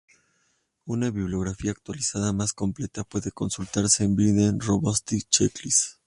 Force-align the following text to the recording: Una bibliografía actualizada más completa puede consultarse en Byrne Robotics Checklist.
Una 0.87 1.11
bibliografía 1.11 1.69
actualizada 1.69 2.33
más 2.33 2.53
completa 2.53 3.03
puede 3.03 3.31
consultarse 3.31 4.03
en 4.03 4.15
Byrne 4.15 4.55
Robotics 4.57 5.29
Checklist. 5.29 5.97